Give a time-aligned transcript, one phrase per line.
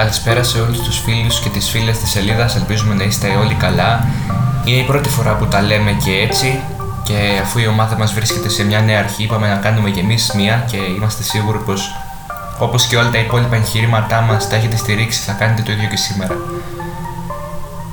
[0.00, 4.06] Καλησπέρα σε όλους τους φίλους και τις φίλες της σελίδας, ελπίζουμε να είστε όλοι καλά.
[4.64, 6.60] Είναι η πρώτη φορά που τα λέμε και έτσι.
[7.02, 10.32] Και αφού η ομάδα μας βρίσκεται σε μια νέα αρχή είπαμε να κάνουμε και εμείς
[10.34, 11.94] μία και είμαστε σίγουροι πως
[12.58, 15.96] όπως και όλα τα υπόλοιπα εγχειρήματά μας τα έχετε στηρίξει θα κάνετε το ίδιο και
[15.96, 16.34] σήμερα.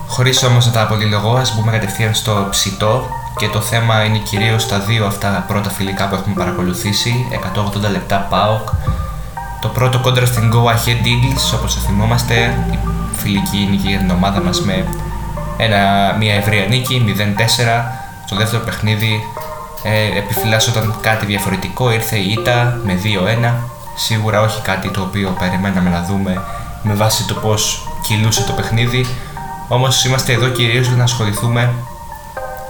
[0.07, 3.05] Χωρίς όμως να τα απολυλογώ ας μπούμε κατευθείαν στο ψητό.
[3.37, 7.27] Και το θέμα είναι κυρίως τα δύο αυτά πρώτα φιλικά που έχουμε παρακολουθήσει.
[7.77, 8.67] 180 λεπτά ΠΑΟΚ
[9.59, 12.35] το πρώτο κόντρα στην Go Ahead Eagles, όπως θα θυμόμαστε,
[12.71, 12.77] η
[13.15, 14.85] φιλική νίκη για την ομάδα μας με
[15.57, 17.13] ένα, μια ευρεία νίκη, 0-4.
[18.25, 19.23] Στο δεύτερο παιχνίδι
[19.83, 22.99] ε, επιφυλάσσονταν κάτι διαφορετικό, ήρθε η ήττα με
[23.43, 23.53] 2-1.
[23.95, 26.41] Σίγουρα όχι κάτι το οποίο περιμέναμε να δούμε
[26.83, 29.05] με βάση το πώς κυλούσε το παιχνίδι.
[29.67, 31.73] Όμως είμαστε εδώ κυρίως για να ασχοληθούμε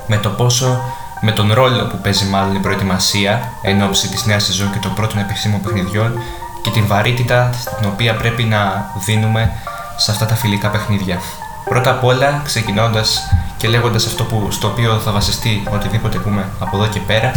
[0.08, 0.82] με το πόσο
[1.22, 4.94] με τον ρόλο που παίζει μάλλον η προετοιμασία εν ώψη της νέας σεζόν και των
[4.94, 6.20] πρώτων επισήμων παιχνιδιών
[6.68, 7.50] και την βαρύτητα
[7.80, 9.52] την οποία πρέπει να δίνουμε
[9.98, 11.20] σε αυτά τα φιλικά παιχνίδια.
[11.70, 13.22] Πρώτα απ' όλα, ξεκινώντας
[13.58, 17.32] και λέγοντας αυτό που, στο οποίο θα βασιστεί οτιδήποτε πούμε από εδώ και πέρα,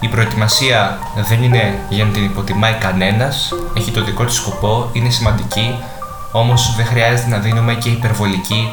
[0.00, 5.10] η προετοιμασία δεν είναι για να την υποτιμάει κανένας, έχει το δικό της σκοπό, είναι
[5.10, 5.78] σημαντική,
[6.32, 8.72] όμως δεν χρειάζεται να δίνουμε και υπερβολική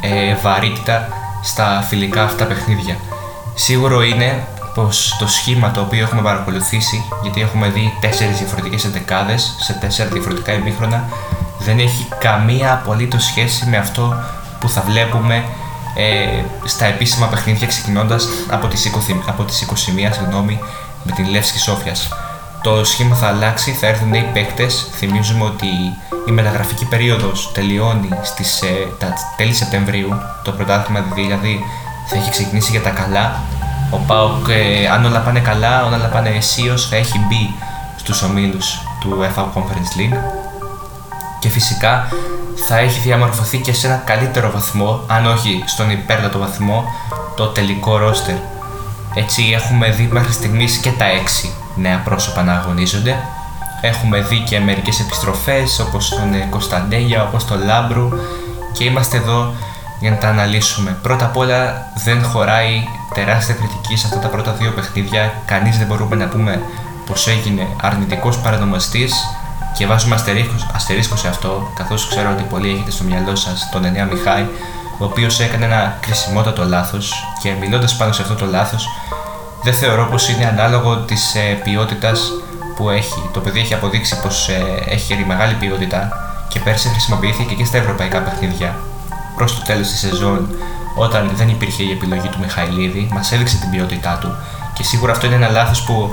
[0.00, 1.08] ε, βαρύτητα
[1.42, 2.96] στα φιλικά αυτά παιχνίδια.
[3.54, 9.56] Σίγουρο είναι πως το σχήμα το οποίο έχουμε παρακολουθήσει, γιατί έχουμε δει τέσσερις διαφορετικές εντεκάδες
[9.60, 11.04] σε τέσσερα διαφορετικά ημίχρονα,
[11.58, 14.14] δεν έχει καμία απολύτως σχέση με αυτό
[14.60, 15.44] που θα βλέπουμε
[15.94, 19.74] ε, στα επίσημα παιχνίδια ξεκινώντας από τις 20, από τις 21
[20.12, 20.58] συγγνώμη,
[21.02, 22.08] με την Λεύσκη Σόφιας.
[22.62, 24.88] Το σχήμα θα αλλάξει, θα έρθουν νέοι παίκτες.
[24.92, 25.66] Θυμίζουμε ότι
[26.26, 30.08] η μεταγραφική περίοδος τελειώνει στις ε, τα τέλη Σεπτεμβρίου.
[30.44, 31.60] Το πρωτάθλημα δηλαδή
[32.06, 33.40] θα έχει ξεκινήσει για τα καλά
[33.92, 37.54] ο Πάοκ, ε, αν όλα πάνε καλά, όλα πάνε αισίως, θα έχει μπει
[37.96, 40.18] στους ομίλους του FA Conference League
[41.38, 42.08] και φυσικά
[42.68, 46.84] θα έχει διαμορφωθεί και σε ένα καλύτερο βαθμό, αν όχι στον υπέρτατο βαθμό,
[47.36, 48.36] το τελικό ρόστερ.
[49.14, 53.16] Έτσι έχουμε δει μέχρι στιγμής και τα έξι νέα πρόσωπα να αγωνίζονται.
[53.80, 58.08] Έχουμε δει και μερικές επιστροφές όπως τον Κωνσταντέγια, όπως τον Λάμπρου
[58.72, 59.54] και είμαστε εδώ
[60.02, 60.98] για να τα αναλύσουμε.
[61.02, 65.32] Πρώτα απ' όλα δεν χωράει τεράστια κριτική σε αυτά τα πρώτα δύο παιχνίδια.
[65.44, 66.62] Κανείς δεν μπορούμε να πούμε
[67.06, 69.12] πως έγινε αρνητικός παρανομαστής
[69.76, 70.14] και βάζουμε
[70.74, 74.46] αστερίσκο, σε αυτό, καθώς ξέρω ότι πολλοί έχετε στο μυαλό σας τον Ενέα Μιχάη,
[74.98, 78.88] ο οποίος έκανε ένα κρισιμότατο λάθος και μιλώντας πάνω σε αυτό το λάθος,
[79.62, 82.30] δεν θεωρώ πως είναι ανάλογο της ε, ποιότητας
[82.76, 83.28] που έχει.
[83.32, 86.08] Το παιδί έχει αποδείξει πως ε, έχει μεγάλη ποιότητα
[86.48, 88.74] και πέρσι χρησιμοποιήθηκε και στα ευρωπαϊκά παιχνίδια
[89.36, 90.48] προς το τέλος της σεζόν,
[90.96, 94.36] όταν δεν υπήρχε η επιλογή του Μιχαηλίδη, μας έδειξε την ποιότητά του
[94.72, 96.10] και σίγουρα αυτό είναι ένα λάθος που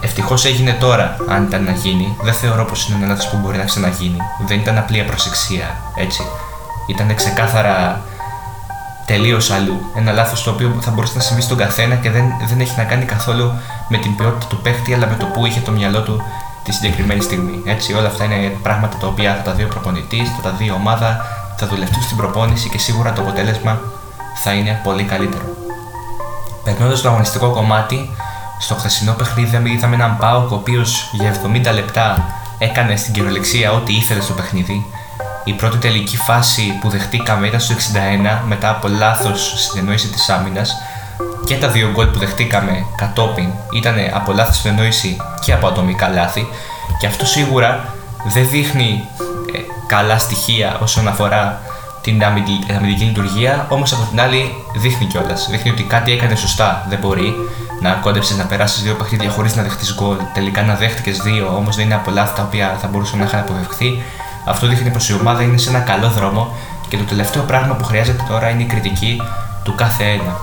[0.00, 2.16] ευτυχώς έγινε τώρα, αν ήταν να γίνει.
[2.22, 4.18] Δεν θεωρώ πως είναι ένα λάθος που μπορεί να ξαναγίνει.
[4.46, 6.22] Δεν ήταν απλή απροσεξία, έτσι.
[6.86, 8.00] Ήταν ξεκάθαρα
[9.06, 9.80] τελείως αλλού.
[9.96, 12.84] Ένα λάθος το οποίο θα μπορούσε να συμβεί στον καθένα και δεν, δεν έχει να
[12.84, 13.52] κάνει καθόλου
[13.88, 16.22] με την ποιότητα του παίχτη, αλλά με το που είχε το μυαλό του
[16.64, 17.62] τη συγκεκριμένη στιγμή.
[17.64, 20.64] Έτσι, όλα αυτά είναι πράγματα τα οποία θα τα δει ο προπονητής, θα τα δει
[20.64, 21.26] η ομάδα,
[21.60, 23.80] θα δουλευτούν στην προπόνηση και σίγουρα το αποτέλεσμα
[24.42, 25.44] θα είναι πολύ καλύτερο.
[26.64, 28.10] Περνώντας στο αγωνιστικό κομμάτι,
[28.58, 31.34] στο χθεσινό παιχνίδι είδαμε έναν Πάοκ ο οποίος για
[31.70, 34.86] 70 λεπτά έκανε στην κυριολεξία ό,τι ήθελε στο παιχνίδι.
[35.44, 40.76] Η πρώτη τελική φάση που δεχτήκαμε ήταν στο 61 μετά από λάθος συνεννόηση της άμυνας
[41.44, 46.48] και τα δύο γκολ που δεχτήκαμε κατόπιν ήταν από λάθος συνεννόηση και από ατομικά λάθη
[46.98, 47.94] και αυτό σίγουρα
[48.24, 49.04] δεν δείχνει
[49.86, 51.60] καλά στοιχεία όσον αφορά
[52.02, 55.48] την αμυντική λειτουργία, όμως από την άλλη δείχνει κιόλας.
[55.50, 56.86] Δείχνει ότι κάτι έκανε σωστά.
[56.88, 57.34] Δεν μπορεί
[57.80, 60.16] να κόντεψες να περάσεις δύο παιχνίδια χωρίς να δεχτείς γκολ.
[60.34, 63.40] Τελικά να δέχτηκες δύο, όμως δεν είναι πολλά αυτά τα οποία θα μπορούσαν να είχαν
[63.40, 64.02] αποφευχθεί.
[64.44, 66.54] Αυτό δείχνει πως η ομάδα είναι σε ένα καλό δρόμο
[66.88, 69.22] και το τελευταίο πράγμα που χρειάζεται τώρα είναι η κριτική
[69.62, 70.36] του κάθε ένα.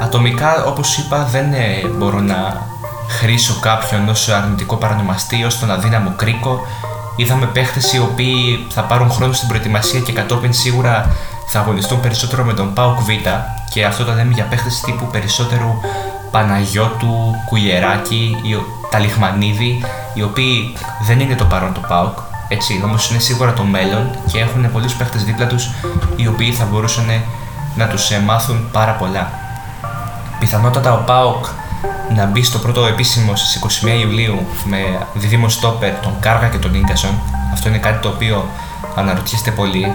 [0.00, 2.66] Ατομικά, όπως είπα, δεν ε, μπορώ να
[3.08, 6.66] χρήσω κάποιον ως αρνητικό παρανομαστή, ως τον αδύναμο κρίκο
[7.16, 11.16] Είδαμε παίχτες οι οποίοι θα πάρουν χρόνο στην προετοιμασία και κατόπιν σίγουρα
[11.46, 13.08] θα αγωνιστούν περισσότερο με τον Πάουκ Β.
[13.72, 15.80] Και αυτό το λέμε για παίχτες τύπου περισσότερου
[16.30, 18.36] Παναγιώτου, Κουγεράκη,
[18.90, 19.84] Ταλιχμανίδη,
[20.14, 20.76] οι οποίοι
[21.06, 22.18] δεν είναι το παρόν του Πάουκ,
[22.48, 25.70] έτσι, όμως είναι σίγουρα το μέλλον και έχουν πολλούς παίχτες δίπλα τους
[26.16, 27.22] οι οποίοι θα μπορούσαν
[27.76, 29.30] να τους ε, μάθουν πάρα πολλά.
[30.38, 31.44] Πιθανότατα ο Πάοκ
[32.14, 36.84] να μπει στο πρώτο επίσημο στις 21 Ιουλίου με διδήμο στόπερ τον Κάργα και τον
[36.86, 37.20] γκασον.
[37.52, 38.48] Αυτό είναι κάτι το οποίο
[38.96, 39.92] αναρωτιέστε πολύ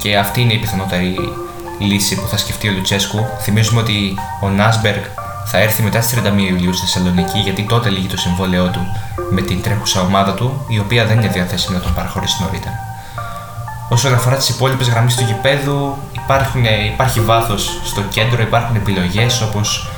[0.00, 1.16] και αυτή είναι η πιθανότερη
[1.78, 3.26] λύση που θα σκεφτεί ο Λουτσέσκου.
[3.40, 5.02] Θυμίζουμε ότι ο Νάσμπεργκ
[5.46, 8.80] θα έρθει μετά στις 31 Ιουλίου στη Θεσσαλονίκη, γιατί τότε λύγει το συμβόλαιό του
[9.30, 12.74] με την τρέχουσα ομάδα του, η οποία δεν είναι διαθέσιμη να τον παραχωρήσει νωρίτερα.
[13.88, 16.64] Όσον αφορά τις υπόλοιπες γραμμές του γηπέδου, υπάρχουν,
[16.94, 19.90] υπάρχει βάθος στο κέντρο, υπάρχουν επιλογές όπως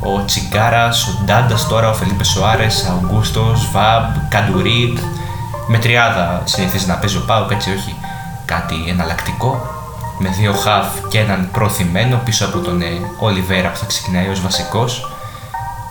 [0.00, 4.98] ο Τσιγκάρας, ο Ντάντας τώρα, ο Φελίπε Σοάρες, Αουγκούστο, Βαμπ, Καντουρί.
[5.66, 7.96] Με τριάδα συνηθίζει να παίζει ο Πάουκ, έτσι όχι
[8.44, 9.72] κάτι εναλλακτικό.
[10.18, 12.82] Με δύο χαφ και έναν προθυμένο πίσω από τον
[13.18, 15.08] Ολιβέρα που θα ξεκινάει ως βασικός.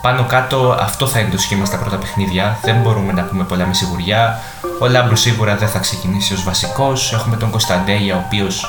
[0.02, 2.58] Πάνω κάτω αυτό θα είναι το σχήμα στα πρώτα παιχνίδια.
[2.62, 4.40] Δεν μπορούμε να πούμε πολλά με σιγουριά.
[4.80, 7.12] Ο Λάμπρου σίγουρα δεν θα ξεκινήσει ως βασικός.
[7.12, 8.66] Έχουμε τον Κωνσταντέγια, ο οποίος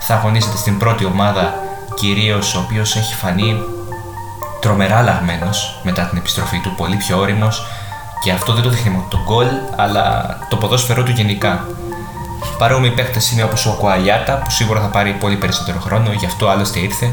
[0.00, 1.54] θα αγωνίζεται στην πρώτη ομάδα,
[1.94, 3.56] κυρίως ο οποίος έχει φανεί
[4.62, 7.66] τρομερά αλλαγμένος μετά την επιστροφή του, πολύ πιο όριμος
[8.22, 11.66] και αυτό δεν το δείχνει μόνο το γκολ, αλλά το ποδόσφαιρό του γενικά.
[12.58, 16.48] Παρόμοιοι παίχτε είναι όπως ο Κουαλιάτα, που σίγουρα θα πάρει πολύ περισσότερο χρόνο, γι' αυτό
[16.48, 17.12] άλλωστε ήρθε.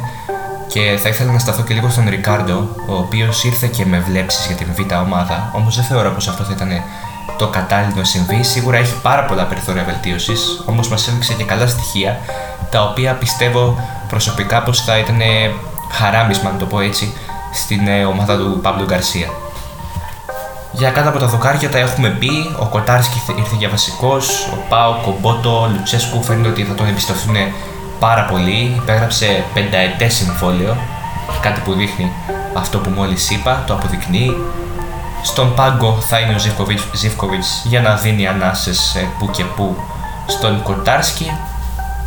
[0.67, 4.45] Και θα ήθελα να σταθώ και λίγο στον Ρικάρντο, ο οποίος ήρθε και με βλέψεις
[4.45, 6.69] για την β' ομάδα, όμως δεν θεωρώ πως αυτό θα ήταν
[7.37, 8.43] το κατάλληλο να συμβεί.
[8.43, 12.19] Σίγουρα έχει πάρα πολλά περιθώρια βελτίωσης, όμως μας έδειξε και καλά στοιχεία,
[12.69, 13.77] τα οποία πιστεύω
[14.09, 15.19] προσωπικά πως θα ήταν
[15.91, 17.13] χαράμισμα, να το πω έτσι,
[17.51, 19.29] στην ε, ομάδα του Παύλου Γκαρσία.
[20.71, 22.55] Για κάτω από τα δοκάρια τα έχουμε πει.
[22.59, 24.49] Ο Κοτάρσκι ήρθε για βασικός.
[24.53, 27.35] Ο Πάο, Κομπότο, ο Λουτσέσκου φαίνεται ότι θα τον εμπιστευτούν
[27.99, 28.73] πάρα πολύ.
[28.81, 30.77] Υπέγραψε πενταετές συμβόλαιο.
[31.41, 32.11] Κάτι που δείχνει
[32.53, 34.37] αυτό που μόλις είπα, το αποδεικνύει.
[35.23, 36.39] Στον πάγκο θα είναι ο
[36.93, 39.75] Ζιβκοβιτ για να δίνει ανάσες ε, που και που
[40.27, 41.31] στον Κοτάρσκι,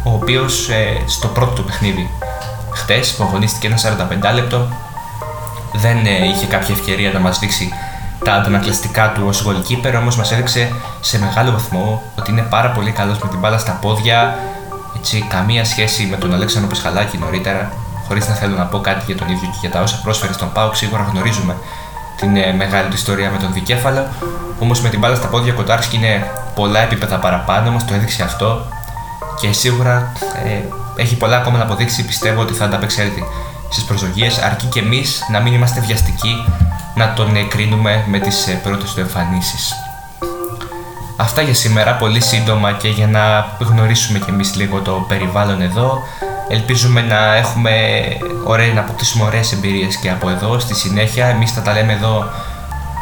[0.05, 2.11] ο οποίος ε, στο πρώτο του παιχνίδι
[2.73, 4.69] χτες που αγωνίστηκε ένα 45 λεπτό
[5.73, 7.73] δεν ε, είχε κάποια ευκαιρία να μας δείξει
[8.25, 12.91] τα αντανακλαστικά του ως goalkeeper, όμως μας έδειξε σε μεγάλο βαθμό ότι είναι πάρα πολύ
[12.91, 14.39] καλός με την μπάλα στα πόδια,
[14.97, 17.73] έτσι, καμία σχέση με τον Αλέξανδρο Πεσχαλάκη νωρίτερα,
[18.07, 20.53] χωρίς να θέλω να πω κάτι για τον ίδιο και για τα όσα πρόσφερε στον
[20.53, 21.57] Πάουκ, σίγουρα γνωρίζουμε
[22.17, 24.07] την ε, μεγάλη του ιστορία με τον Δικέφαλο,
[24.61, 28.67] όμως με την μπάλα στα πόδια Κοτάρσκι είναι πολλά επίπεδα παραπάνω, μας το έδειξε αυτό.
[29.41, 30.13] Και σίγουρα
[30.45, 30.61] ε,
[30.97, 33.25] έχει πολλά ακόμα να αποδείξει, πιστεύω ότι θα ανταπεξέλθει
[33.73, 36.45] στις προσδοκίες, αρκεί και εμείς να μην είμαστε βιαστικοί
[36.95, 39.73] να τον κρίνουμε με τις ε, πρώτες του εμφανίσεις.
[41.17, 45.99] Αυτά για σήμερα, πολύ σύντομα και για να γνωρίσουμε κι εμείς λίγο το περιβάλλον εδώ.
[46.49, 47.73] Ελπίζουμε να έχουμε
[48.45, 51.27] ωραία, να αποκτήσουμε ωραίες εμπειρίες και από εδώ στη συνέχεια.
[51.27, 52.25] Εμείς θα τα λέμε εδώ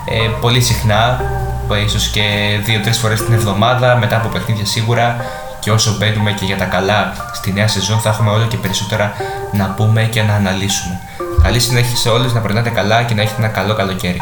[0.05, 1.20] ε, πολύ συχνά,
[1.84, 2.22] ίσως και
[2.62, 5.17] δύο-τρεις φορές την εβδομάδα, μετά από παιχνίδια σίγουρα
[5.60, 9.12] και όσο μπαίνουμε και για τα καλά στη νέα σεζόν θα έχουμε όλο και περισσότερα
[9.52, 11.00] να πούμε και να αναλύσουμε.
[11.42, 14.20] Καλή συνέχεια σε όλους, να περνάτε καλά και να έχετε ένα καλό καλοκαίρι.